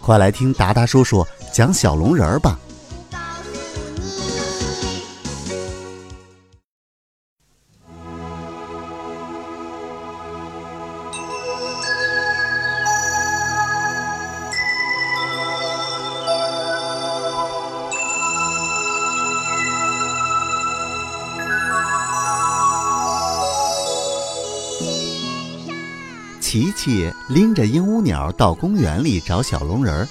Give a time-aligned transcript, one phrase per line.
[0.00, 2.58] 快来听达达叔叔讲小龙人儿吧。
[26.50, 30.08] 琪琪拎着鹦鹉鸟到公园里找小龙人儿。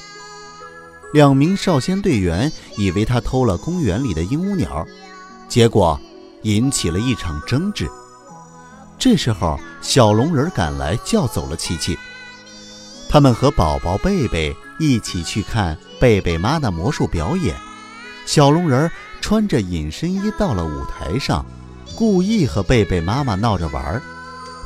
[1.12, 4.86] 两名少先队员以为他偷了公园里的鹦鹉鸟，
[5.50, 6.00] 结果
[6.44, 7.90] 引起了一场争执。
[9.00, 11.98] 这时候，小龙人赶来叫走了琪琪。
[13.10, 17.56] 他们和宝宝贝贝一起去看贝贝妈的魔术表演。
[18.28, 18.92] 小龙人
[19.22, 21.44] 穿着隐身衣到了舞台上，
[21.96, 24.04] 故意和贝贝妈妈闹着玩儿。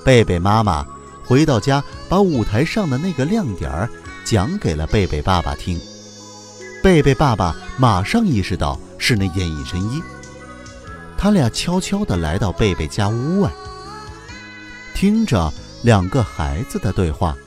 [0.04, 0.86] 贝贝妈妈。
[1.24, 3.90] 回到家，把舞台上的那个亮点儿
[4.26, 5.80] 讲给了贝贝爸爸听。
[6.84, 10.02] 贝贝爸爸马上意识到是那件隐身衣。
[11.18, 13.52] 他俩悄悄地来到贝贝家屋外，
[14.96, 17.38] 听着两个孩子的对话。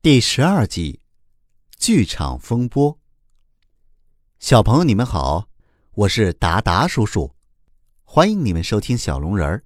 [0.00, 1.00] 第十二集，
[1.76, 2.98] 剧场风波。
[4.38, 5.47] 小朋友，你们好。
[5.98, 7.34] 我是达达叔叔，
[8.04, 9.64] 欢迎你们收听小龙人儿。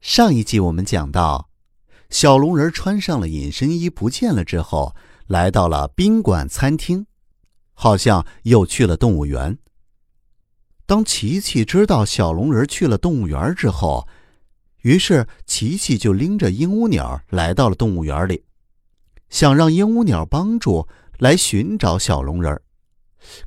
[0.00, 1.50] 上一集我们讲到，
[2.08, 7.06] 小龙人穿上了隐身衣不见了之后，来到了宾馆餐厅，
[7.74, 9.58] 好像又去了动物园。
[10.86, 14.08] 当琪琪知道小龙人去了动物园之后，
[14.80, 18.46] 于是琪琪就拎着鹦鹉鸟来到了动物园里，
[19.28, 20.88] 想让鹦鹉鸟帮助
[21.18, 22.62] 来寻找小龙人儿。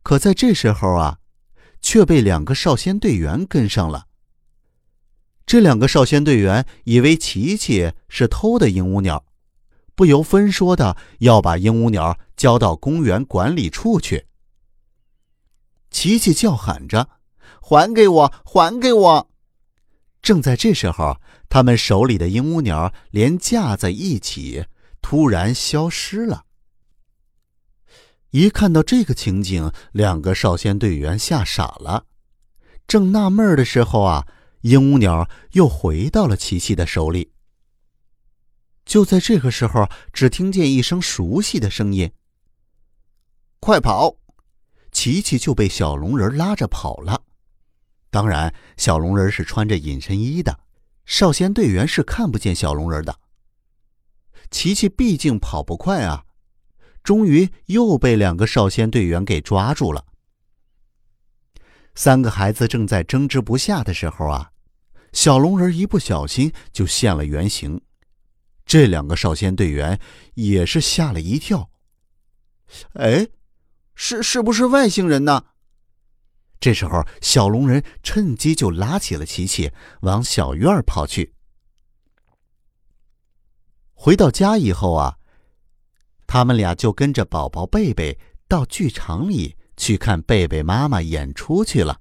[0.04, 1.20] 可在这时候啊，
[1.82, 4.08] 却被两个少先队员跟上了。
[5.46, 9.26] 这两个少先队员以为琪琪是偷的鹦鹉鸟，
[9.96, 14.28] 不由分说的要把鹦鹉鸟交到公园管理处去。
[15.90, 17.10] 琪琪叫喊着
[17.62, 19.30] ：“还给我，还给我！”
[20.22, 24.66] 正在这时候，他们手里的鹦鹉鸟连架在一起，
[25.02, 26.46] 突然消失了。
[28.32, 32.06] 一看到这个情景，两个少先队员吓傻了。
[32.88, 34.26] 正纳闷的时候啊，
[34.62, 37.32] 鹦鹉鸟又回到了琪琪的手里。
[38.86, 42.12] 就在这个时候，只听见一声熟悉的声音
[43.60, 44.16] ：“快跑！”
[44.94, 47.24] 琪琪就被小龙人拉着跑了。
[48.10, 50.58] 当然，小龙人是穿着隐身衣的，
[51.06, 53.20] 少先队员是看不见小龙人的。
[54.50, 56.24] 琪琪毕竟跑不快啊。
[57.04, 60.06] 终于又被两个少先队员给抓住了。
[61.96, 64.52] 三个孩子正在争执不下的时候啊，
[65.12, 67.82] 小龙人一不小心就现了原形。
[68.66, 70.00] 这两个少先队员
[70.36, 71.70] 也是吓了一跳。
[72.94, 73.28] 哎，
[73.96, 75.46] 是是不是外星人呢？
[76.60, 81.34] 这时候，小龙人趁机就拉起了琪琪，往小院跑去。
[83.94, 85.18] 回到家以后啊。
[86.34, 92.00] 他们俩就跟着宝宝贝贝到剧场里去看贝贝妈妈演出去了。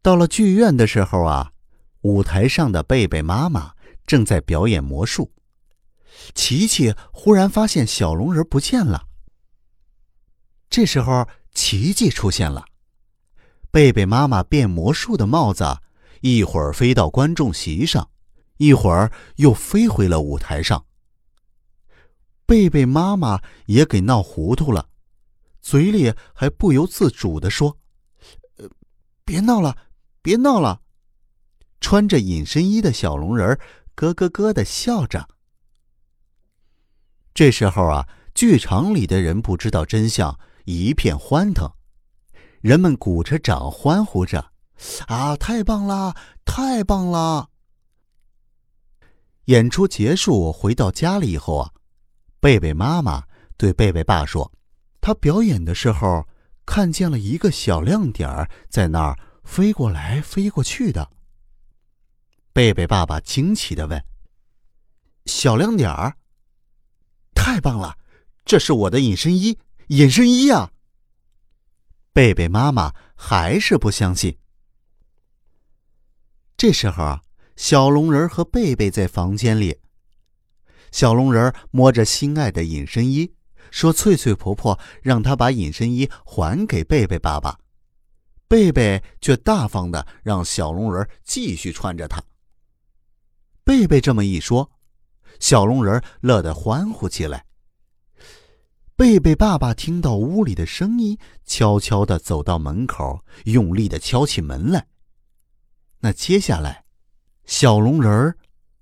[0.00, 1.50] 到了剧院的时候啊，
[2.02, 3.72] 舞台上的贝贝妈妈
[4.06, 5.32] 正在表演魔术。
[6.36, 9.08] 琪琪忽然发现小龙人不见了。
[10.70, 12.64] 这时候，奇迹出现了，
[13.72, 15.78] 贝贝妈妈变魔术的帽子
[16.20, 18.08] 一会儿飞到观众席上。
[18.56, 20.84] 一会儿又飞回了舞台上。
[22.46, 24.88] 贝贝妈妈也给闹糊涂了，
[25.60, 27.76] 嘴里还不由自主的说
[28.58, 28.68] ：“呃，
[29.24, 29.76] 别闹了，
[30.22, 30.80] 别闹了。”
[31.80, 33.58] 穿着隐身衣的小龙人
[33.94, 35.28] 咯咯咯的笑着。
[37.34, 41.70] 这时候啊，剧场里的人不知道真相，一片欢腾，
[42.60, 44.52] 人们鼓着掌欢呼着
[45.06, 46.14] ：“啊，太棒了，
[46.44, 47.50] 太棒了！”
[49.46, 51.72] 演出结束，回到家里以后啊，
[52.40, 53.24] 贝贝妈妈
[53.56, 54.52] 对贝贝爸说
[55.00, 56.26] ：“他表演的时候
[56.64, 61.10] 看见了一个小亮点儿在那儿飞过来飞过去的。
[62.52, 64.02] 贝贝爸爸惊奇的问
[65.26, 66.16] ：“小亮点儿，
[67.34, 67.96] 太棒了！
[68.44, 69.58] 这是我的隐身衣，
[69.88, 70.72] 隐身衣啊！”
[72.12, 74.36] 贝贝妈妈还是不相信。
[76.56, 77.20] 这时候，
[77.56, 79.80] 小龙人和贝贝在房间里。
[80.92, 83.34] 小龙人摸着心爱的隐身衣，
[83.70, 87.58] 说：“翠翠婆婆让他把隐身衣还给贝贝爸爸。”
[88.48, 92.22] 贝贝却大方的让小龙人继续穿着它。
[93.64, 94.70] 贝贝这么一说，
[95.40, 97.44] 小龙人乐得欢呼起来。
[98.94, 104.86] 贝贝爸爸听到屋里的声音，悄悄的走到门口，用力的敲起门来。
[105.98, 106.85] 那接下来，
[107.46, 108.36] 小龙人儿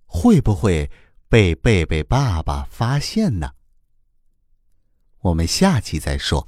[0.07, 0.91] 会不会
[1.29, 3.51] 被贝贝爸爸发现呢？
[5.21, 6.47] 我们下期再说。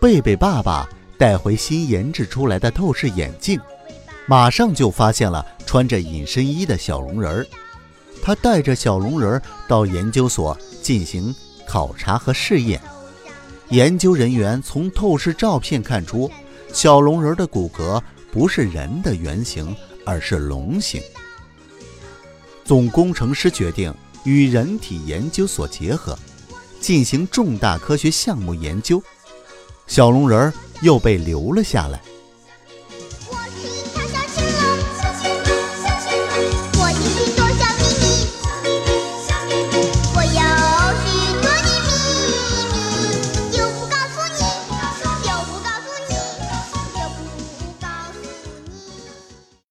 [0.00, 3.60] 贝贝爸爸带回新研制出来的透视眼镜。
[4.26, 7.46] 马上就发现了穿着隐身衣的小龙人儿，
[8.22, 11.32] 他带着小龙人儿到研究所进行
[11.66, 12.80] 考察和试验。
[13.72, 16.30] 研究人员从透视照片看出，
[16.74, 17.98] 小龙人的骨骼
[18.30, 19.74] 不是人的原型，
[20.04, 21.00] 而是龙形。
[22.66, 23.92] 总工程师决定
[24.24, 26.14] 与人体研究所结合，
[26.82, 29.02] 进行重大科学项目研究。
[29.86, 30.52] 小龙人儿
[30.82, 31.98] 又被留了下来。